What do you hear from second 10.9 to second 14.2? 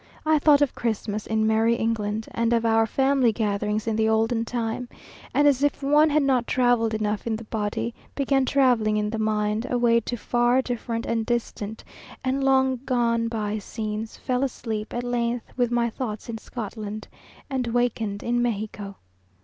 and distant, and long gone by scenes,